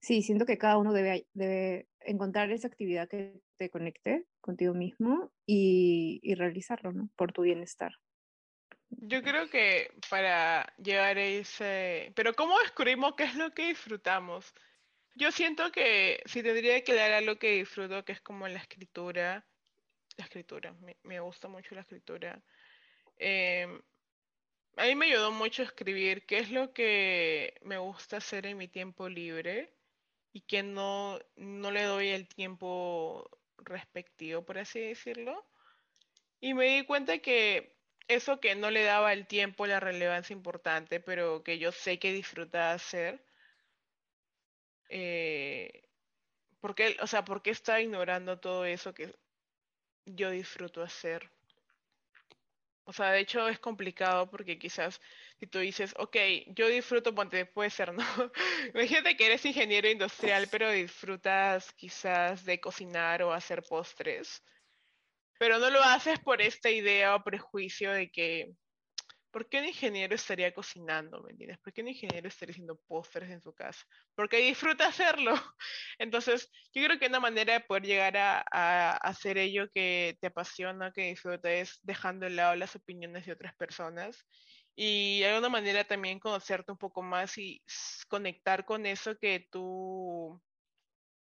sí, 0.00 0.22
siento 0.22 0.44
que 0.44 0.58
cada 0.58 0.76
uno 0.76 0.92
debe, 0.92 1.26
debe 1.32 1.88
encontrar 2.00 2.50
esa 2.50 2.68
actividad 2.68 3.08
que 3.08 3.40
te 3.58 3.70
conecte 3.70 4.26
contigo 4.40 4.74
mismo 4.74 5.32
y, 5.46 6.20
y 6.22 6.34
realizarlo, 6.34 6.92
¿no? 6.92 7.08
Por 7.16 7.32
tu 7.32 7.42
bienestar. 7.42 7.92
Yo 8.88 9.22
creo 9.22 9.48
que 9.48 9.90
para 10.10 10.66
llegar 10.76 11.16
a 11.16 11.24
ese... 11.24 12.12
Pero 12.14 12.34
¿cómo 12.34 12.58
descubrimos 12.58 13.14
qué 13.14 13.24
es 13.24 13.36
lo 13.36 13.52
que 13.52 13.68
disfrutamos? 13.68 14.52
Yo 15.14 15.30
siento 15.30 15.70
que 15.72 16.22
si 16.26 16.42
tendría 16.42 16.82
que 16.84 16.94
dar 16.94 17.12
algo 17.12 17.36
que 17.36 17.52
disfruto, 17.52 18.04
que 18.04 18.12
es 18.12 18.20
como 18.20 18.48
la 18.48 18.58
escritura, 18.58 19.46
la 20.16 20.24
escritura, 20.24 20.72
me, 20.74 20.96
me 21.02 21.20
gusta 21.20 21.48
mucho 21.48 21.74
la 21.74 21.82
escritura. 21.82 22.42
Eh, 23.18 23.66
a 24.76 24.86
mí 24.86 24.94
me 24.94 25.06
ayudó 25.06 25.30
mucho 25.32 25.62
escribir 25.62 26.24
qué 26.26 26.38
es 26.38 26.50
lo 26.50 26.72
que 26.72 27.54
me 27.62 27.78
gusta 27.78 28.16
hacer 28.18 28.46
en 28.46 28.56
mi 28.56 28.68
tiempo 28.68 29.08
libre 29.08 29.74
y 30.32 30.40
que 30.42 30.62
no, 30.62 31.18
no 31.36 31.70
le 31.70 31.82
doy 31.84 32.08
el 32.08 32.26
tiempo 32.26 33.28
respectivo, 33.58 34.44
por 34.44 34.58
así 34.58 34.80
decirlo. 34.80 35.46
Y 36.40 36.54
me 36.54 36.66
di 36.76 36.84
cuenta 36.86 37.18
que 37.18 37.76
eso 38.08 38.40
que 38.40 38.54
no 38.54 38.70
le 38.70 38.82
daba 38.82 39.12
el 39.12 39.26
tiempo, 39.26 39.66
la 39.66 39.80
relevancia 39.80 40.34
importante, 40.34 41.00
pero 41.00 41.42
que 41.44 41.58
yo 41.58 41.70
sé 41.72 41.98
que 41.98 42.12
disfrutaba 42.12 42.72
hacer, 42.72 43.24
eh, 44.94 45.88
¿por 46.60 46.74
qué, 46.74 46.96
o 47.00 47.06
sea, 47.06 47.24
¿por 47.24 47.42
qué 47.42 47.50
estaba 47.50 47.80
ignorando 47.80 48.38
todo 48.38 48.66
eso 48.66 48.92
que 48.92 49.14
yo 50.06 50.30
disfruto 50.30 50.82
hacer? 50.82 51.30
O 52.84 52.92
sea, 52.92 53.12
de 53.12 53.20
hecho 53.20 53.48
es 53.48 53.58
complicado 53.58 54.28
porque 54.30 54.58
quizás 54.58 55.00
si 55.38 55.46
tú 55.46 55.60
dices, 55.60 55.94
ok, 55.98 56.16
yo 56.48 56.68
disfruto, 56.68 57.14
ponte, 57.14 57.46
puede 57.46 57.70
ser, 57.70 57.94
¿no? 57.94 58.04
Imagínate 58.74 59.16
que 59.16 59.26
eres 59.26 59.46
ingeniero 59.46 59.88
industrial, 59.88 60.48
pero 60.50 60.70
disfrutas 60.70 61.72
quizás 61.72 62.44
de 62.44 62.60
cocinar 62.60 63.22
o 63.22 63.32
hacer 63.32 63.62
postres, 63.62 64.42
pero 65.38 65.58
no 65.58 65.70
lo 65.70 65.82
haces 65.82 66.20
por 66.20 66.42
esta 66.42 66.70
idea 66.70 67.16
o 67.16 67.24
prejuicio 67.24 67.92
de 67.92 68.10
que 68.10 68.54
¿por 69.32 69.48
qué 69.48 69.58
un 69.58 69.64
ingeniero 69.64 70.14
estaría 70.14 70.52
cocinando? 70.54 71.22
¿Me 71.22 71.30
entiendes? 71.30 71.58
¿Por 71.58 71.72
qué 71.72 71.82
un 71.82 71.88
ingeniero 71.88 72.28
estaría 72.28 72.52
haciendo 72.52 72.76
postres 72.86 73.30
en 73.30 73.42
su 73.42 73.52
casa? 73.54 73.84
Porque 74.14 74.36
disfruta 74.38 74.86
hacerlo. 74.86 75.34
Entonces, 75.98 76.50
yo 76.74 76.84
creo 76.84 76.98
que 76.98 77.06
una 77.06 77.20
manera 77.20 77.54
de 77.54 77.60
poder 77.60 77.84
llegar 77.84 78.16
a, 78.16 78.92
hacer 78.98 79.38
ello 79.38 79.68
que 79.72 80.16
te 80.20 80.28
apasiona, 80.28 80.92
que 80.92 81.08
disfruta, 81.08 81.50
es 81.50 81.80
dejando 81.82 82.26
de 82.26 82.30
lado 82.32 82.54
las 82.56 82.76
opiniones 82.76 83.26
de 83.26 83.32
otras 83.32 83.54
personas. 83.56 84.26
Y 84.76 85.20
de 85.20 85.28
alguna 85.28 85.48
manera 85.48 85.84
también 85.84 86.18
conocerte 86.20 86.72
un 86.72 86.78
poco 86.78 87.02
más 87.02 87.36
y 87.38 87.62
conectar 88.08 88.64
con 88.64 88.86
eso 88.86 89.16
que 89.18 89.48
tú 89.50 90.40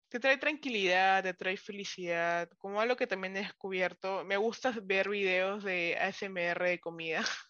te 0.10 0.20
trae 0.20 0.38
tranquilidad, 0.38 1.24
te 1.24 1.34
trae 1.34 1.58
felicidad, 1.58 2.50
como 2.58 2.80
algo 2.80 2.96
que 2.96 3.08
también 3.08 3.36
he 3.36 3.42
descubierto. 3.42 4.24
Me 4.24 4.38
gusta 4.38 4.74
ver 4.84 5.10
videos 5.10 5.64
de 5.64 5.98
ASMR 6.00 6.70
de 6.70 6.80
comida. 6.80 7.24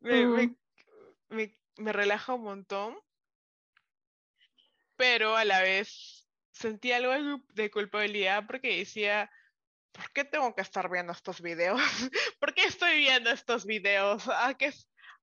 me, 0.00 0.54
me, 1.28 1.58
me, 1.76 1.92
relaja 1.92 2.34
un 2.34 2.42
montón, 2.42 2.98
pero 4.96 5.36
a 5.36 5.44
la 5.44 5.62
vez 5.62 6.28
sentí 6.52 6.92
algo 6.92 7.42
de 7.54 7.70
culpabilidad 7.70 8.46
porque 8.46 8.78
decía, 8.78 9.30
¿por 9.92 10.12
qué 10.12 10.24
tengo 10.24 10.54
que 10.54 10.62
estar 10.62 10.90
viendo 10.90 11.12
estos 11.12 11.40
videos? 11.40 11.80
¿Por 12.40 12.54
qué 12.54 12.64
estoy 12.64 12.98
viendo 12.98 13.30
estos 13.30 13.66
videos? 13.66 14.28
¿A, 14.28 14.54
qué, 14.54 14.72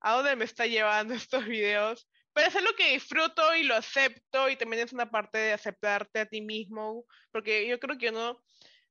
¿A 0.01 0.13
dónde 0.15 0.36
me 0.36 0.46
está 0.46 0.65
llevando 0.65 1.13
estos 1.13 1.46
videos? 1.46 2.07
Pero 2.34 2.48
es 2.48 2.55
algo 2.55 2.75
que 2.75 2.93
disfruto 2.93 3.55
y 3.55 3.63
lo 3.63 3.75
acepto 3.75 4.50
y 4.50 4.55
también 4.55 4.84
es 4.84 4.93
una 4.93 5.10
parte 5.10 5.39
de 5.39 5.53
aceptarte 5.53 6.19
a 6.19 6.25
ti 6.27 6.41
mismo, 6.41 7.05
porque 7.31 7.67
yo 7.67 7.79
creo 7.79 7.98
que 7.98 8.10
uno 8.10 8.43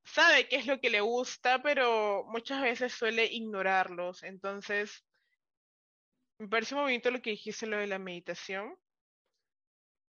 sabe 0.04 0.48
qué 0.48 0.56
es 0.56 0.66
lo 0.66 0.80
que 0.80 0.90
le 0.90 1.00
gusta, 1.00 1.62
pero 1.62 2.24
muchas 2.28 2.62
veces 2.62 2.92
suele 2.92 3.26
ignorarlos. 3.26 4.22
Entonces, 4.22 5.04
me 6.38 6.48
parece 6.48 6.74
muy 6.74 6.84
bonito 6.84 7.10
lo 7.10 7.22
que 7.22 7.30
dijiste, 7.30 7.66
lo 7.66 7.78
de 7.78 7.86
la 7.86 7.98
meditación, 7.98 8.76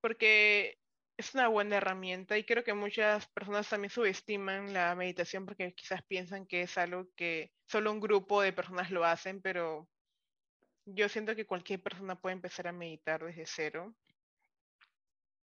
porque 0.01 0.79
es 1.17 1.35
una 1.35 1.49
buena 1.49 1.77
herramienta 1.77 2.37
y 2.37 2.45
creo 2.45 2.63
que 2.63 2.75
muchas 2.75 3.27
personas 3.29 3.69
también 3.69 3.91
subestiman 3.91 4.73
la 4.73 4.95
meditación 4.95 5.47
porque 5.47 5.75
quizás 5.75 6.03
piensan 6.03 6.47
que 6.47 6.63
es 6.63 6.77
algo 6.77 7.09
que 7.17 7.53
solo 7.67 7.91
un 7.91 8.01
grupo 8.01 8.43
de 8.43 8.53
personas 8.53 8.91
lo 8.91 9.05
hacen, 9.05 9.41
pero 9.41 9.89
yo 10.85 11.09
siento 11.09 11.35
que 11.35 11.47
cualquier 11.47 11.83
persona 11.83 12.21
puede 12.21 12.35
empezar 12.35 12.69
a 12.69 12.73
meditar 12.73 13.25
desde 13.25 13.47
cero. 13.47 13.95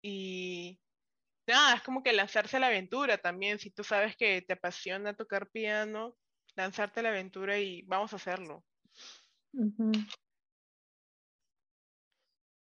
Y 0.03 0.81
nada, 1.47 1.77
es 1.77 1.83
como 1.83 2.03
que 2.03 2.13
lanzarse 2.13 2.57
a 2.57 2.61
la 2.61 2.69
aventura 2.69 3.19
también. 3.19 3.59
Si 3.59 3.71
tú 3.71 3.85
sabes 3.85 4.17
que 4.17 4.43
te 4.43 4.55
apasiona 4.55 5.15
tocar 5.15 5.51
piano, 5.51 6.17
lanzarte 6.57 7.01
a 7.01 7.03
la 7.05 7.09
aventura 7.11 7.59
y 7.59 7.83
vamos 7.83 8.13
a 8.13 8.17
hacerlo. 8.17 8.65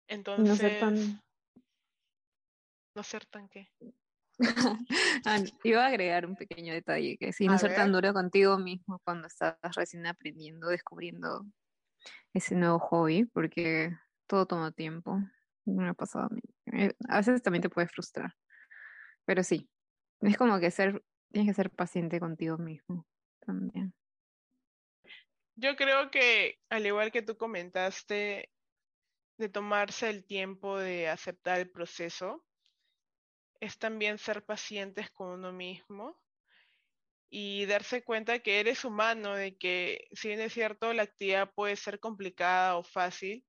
Entonces. 0.09 0.47
No 0.47 0.55
ser 0.55 0.79
tan. 0.79 1.21
No 2.95 3.03
ser 3.03 3.25
tan 3.25 3.47
qué. 3.47 3.71
Ah, 5.25 5.39
iba 5.63 5.83
a 5.83 5.87
agregar 5.87 6.25
un 6.25 6.35
pequeño 6.35 6.73
detalle, 6.73 7.17
que 7.17 7.33
si 7.33 7.47
no 7.47 7.57
ser 7.57 7.75
tan 7.75 7.91
duro 7.91 8.13
contigo 8.13 8.57
mismo 8.57 8.99
cuando 9.03 9.27
estás 9.27 9.57
recién 9.75 10.07
aprendiendo, 10.07 10.67
descubriendo 10.69 11.45
ese 12.33 12.55
nuevo 12.55 12.79
hobby, 12.79 13.25
porque 13.25 13.91
todo 14.27 14.45
toma 14.45 14.71
tiempo. 14.71 15.19
Me 15.65 15.89
ha 15.89 15.93
pasado 15.93 16.25
a 16.25 16.29
mí. 16.29 16.41
Eh, 16.71 16.93
a 17.09 17.17
veces 17.17 17.41
también 17.41 17.61
te 17.61 17.69
puede 17.69 17.87
frustrar. 17.87 18.33
Pero 19.25 19.43
sí, 19.43 19.69
es 20.21 20.37
como 20.37 20.59
que 20.59 20.71
ser, 20.71 21.03
tienes 21.31 21.51
que 21.51 21.61
ser 21.61 21.69
paciente 21.69 22.19
contigo 22.19 22.57
mismo 22.57 23.05
también. 23.41 23.93
Yo 25.55 25.75
creo 25.75 26.09
que, 26.09 26.57
al 26.69 26.85
igual 26.85 27.11
que 27.11 27.21
tú 27.21 27.35
comentaste, 27.37 28.49
de 29.39 29.49
tomarse 29.49 30.09
el 30.09 30.25
tiempo 30.25 30.77
de 30.77 31.07
aceptar 31.07 31.59
el 31.59 31.71
proceso, 31.71 32.45
es 33.61 33.77
también 33.79 34.17
ser 34.17 34.43
pacientes 34.45 35.09
con 35.11 35.29
uno 35.29 35.53
mismo 35.53 36.21
y 37.29 37.65
darse 37.65 38.03
cuenta 38.03 38.39
que 38.39 38.59
eres 38.59 38.83
humano, 38.83 39.35
de 39.35 39.57
que 39.57 40.07
si 40.11 40.27
bien 40.27 40.41
es 40.41 40.53
cierto, 40.53 40.91
la 40.93 41.03
actividad 41.03 41.53
puede 41.53 41.77
ser 41.77 42.01
complicada 42.01 42.75
o 42.75 42.83
fácil, 42.83 43.45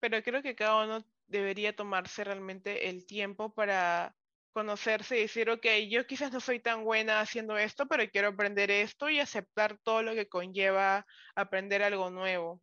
pero 0.00 0.22
creo 0.24 0.42
que 0.42 0.56
cada 0.56 0.84
uno 0.84 1.06
debería 1.28 1.76
tomarse 1.76 2.24
realmente 2.24 2.88
el 2.88 3.06
tiempo 3.06 3.54
para 3.54 4.16
conocerse 4.52 5.18
y 5.18 5.22
decir, 5.22 5.50
ok, 5.50 5.66
yo 5.88 6.04
quizás 6.08 6.32
no 6.32 6.40
soy 6.40 6.58
tan 6.58 6.82
buena 6.82 7.20
haciendo 7.20 7.56
esto, 7.56 7.86
pero 7.86 8.10
quiero 8.10 8.28
aprender 8.28 8.72
esto 8.72 9.08
y 9.08 9.20
aceptar 9.20 9.78
todo 9.78 10.02
lo 10.02 10.14
que 10.14 10.28
conlleva 10.28 11.06
aprender 11.36 11.84
algo 11.84 12.10
nuevo. 12.10 12.60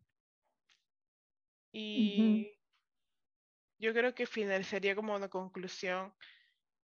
Y 1.79 2.57
yo 3.79 3.93
creo 3.93 4.15
que 4.15 4.25
final 4.25 4.63
sería 4.65 4.95
como 4.95 5.15
una 5.15 5.29
conclusión 5.29 6.13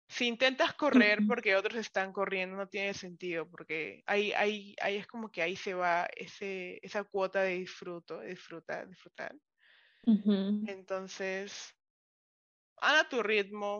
si 0.08 0.28
intentas 0.28 0.74
correr 0.74 1.26
porque 1.28 1.56
otros 1.56 1.76
están 1.76 2.14
corriendo, 2.14 2.58
no 2.58 2.68
tiene 2.68 2.94
sentido, 2.94 3.50
porque 3.50 4.04
ahí, 4.08 4.34
ahí, 4.34 4.76
ahí 4.82 4.98
es 4.98 5.08
como 5.08 5.32
que 5.32 5.42
ahí 5.42 5.56
se 5.56 5.74
va 5.76 6.08
ese, 6.16 6.80
esa 6.82 7.04
cuota 7.04 7.44
de 7.44 7.56
disfruto, 7.60 8.20
disfrutar, 8.22 8.88
disfrutar. 8.90 9.36
Entonces, 10.66 11.76
a 12.82 13.08
tu 13.10 13.22
ritmo, 13.22 13.72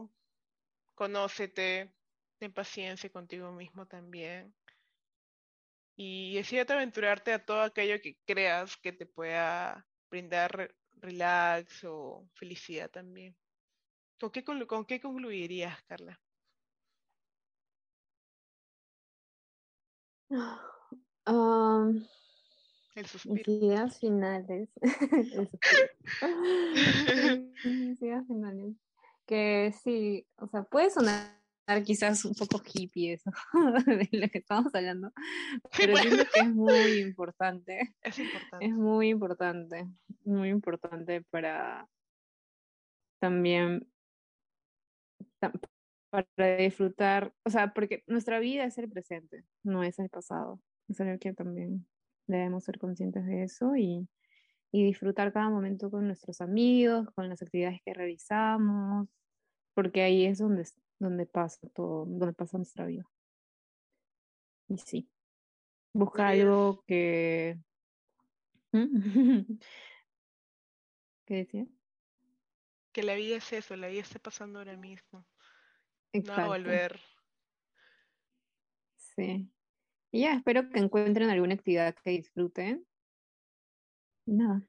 conócete, 0.96 1.94
ten 2.40 2.54
paciencia 2.54 3.10
contigo 3.10 3.52
mismo 3.52 3.88
también. 3.88 4.54
Y 5.96 6.36
decídete 6.36 6.74
aventurarte 6.74 7.34
a 7.34 7.46
todo 7.46 7.62
aquello 7.62 8.02
que 8.02 8.18
creas 8.26 8.78
que 8.78 8.94
te 8.94 9.06
pueda 9.06 9.86
brindar 10.10 10.74
relax 11.02 11.84
o 11.84 12.28
felicidad 12.34 12.90
también. 12.90 13.36
¿Con 14.20 14.32
qué, 14.32 14.44
con 14.44 14.86
qué 14.86 15.00
concluirías, 15.00 15.82
Carla? 15.84 16.20
Um, 21.26 22.06
el 22.96 23.06
suspiro. 23.06 23.52
ideas 23.52 24.00
finales. 24.00 24.70
ideas 27.64 28.28
finales. 28.28 28.76
Que 29.26 29.74
sí, 29.84 30.28
o 30.38 30.48
sea, 30.48 30.64
puede 30.64 30.90
sonar 30.90 31.39
quizás 31.86 32.26
un 32.26 32.34
poco 32.34 32.62
hippie 32.74 33.14
eso 33.14 33.32
de 33.86 34.10
lo 34.12 34.28
que 34.30 34.40
estamos 34.40 34.74
hablando, 34.74 35.12
pero 35.78 35.94
creo 35.94 36.26
que 36.34 36.40
es 36.40 36.50
muy 36.50 37.00
importante. 37.00 37.96
Es 38.02 38.20
importante. 38.20 38.66
Es 38.66 38.74
muy 38.74 39.10
importante, 39.10 39.88
muy 40.26 40.50
importante 40.50 41.22
para 41.30 41.88
también 43.20 43.88
para 46.10 46.58
disfrutar, 46.58 47.34
o 47.46 47.50
sea, 47.50 47.74
porque 47.74 48.04
nuestra 48.08 48.40
vida 48.40 48.64
es 48.64 48.78
el 48.78 48.90
presente, 48.90 49.46
no 49.64 49.84
es 49.84 50.00
el 50.00 50.10
pasado. 50.10 50.60
Es 50.88 51.00
algo 51.02 51.20
que 51.20 51.34
también 51.34 51.86
debemos 52.28 52.64
ser 52.64 52.80
conscientes 52.80 53.26
de 53.26 53.44
eso 53.44 53.76
y, 53.76 54.08
y 54.72 54.84
disfrutar 54.84 55.32
cada 55.32 55.50
momento 55.50 55.92
con 55.92 56.08
nuestros 56.08 56.42
amigos, 56.42 57.10
con 57.12 57.30
las 57.30 57.42
actividades 57.42 57.82
que 57.86 57.94
realizamos, 57.94 59.08
porque 59.76 60.02
ahí 60.02 60.26
es 60.26 60.40
donde, 60.40 60.66
donde 61.00 61.26
pasa 61.26 61.68
todo, 61.70 62.06
donde 62.06 62.34
pasa 62.34 62.58
nuestra 62.58 62.86
vida. 62.86 63.10
Y 64.68 64.78
sí, 64.78 65.10
busca 65.94 66.28
algo 66.28 66.84
que... 66.86 67.58
¿Mm? 68.72 68.80
¿Qué 71.26 71.36
decía? 71.36 71.66
Que 72.92 73.04
la 73.04 73.16
vida 73.16 73.38
es 73.38 73.54
eso, 73.54 73.76
la 73.76 73.88
vida 73.88 74.02
está 74.02 74.20
pasando 74.20 74.60
ahora 74.60 74.78
mismo. 74.78 75.26
No 76.14 76.34
a 76.34 76.48
volver. 76.48 77.00
Sí. 78.96 79.52
Y 80.12 80.22
ya, 80.22 80.34
espero 80.34 80.70
que 80.70 80.80
encuentren 80.80 81.30
alguna 81.30 81.54
actividad 81.54 81.96
que 82.04 82.12
disfruten. 82.12 82.86
Y 84.26 84.34
nada. 84.34 84.64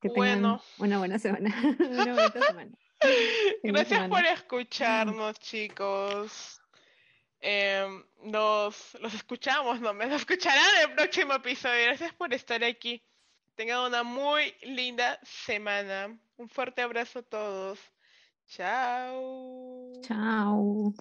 Que 0.00 0.08
tengan 0.10 0.60
una 0.78 0.98
buena 0.98 1.18
semana. 1.18 1.50
una 1.78 2.14
buena 2.14 2.30
semana. 2.30 2.78
Gracias 3.62 4.08
por 4.08 4.24
escucharnos, 4.24 5.38
chicos. 5.38 6.60
Em, 7.40 8.04
nos 8.24 8.94
los 9.00 9.14
escuchamos, 9.14 9.80
no 9.80 9.94
me 9.94 10.06
los 10.06 10.20
escucharán 10.20 10.62
en 10.76 10.90
el 10.90 10.96
próximo 10.96 11.34
episodio. 11.34 11.84
Gracias 11.86 12.12
por 12.14 12.34
estar 12.34 12.62
aquí. 12.62 13.02
Tengan 13.54 13.86
una 13.86 14.02
muy 14.02 14.54
linda 14.62 15.18
semana. 15.22 16.18
Un 16.36 16.48
fuerte 16.48 16.82
abrazo 16.82 17.20
a 17.20 17.22
todos. 17.22 17.78
Chao. 18.46 19.92
Chao. 20.02 20.94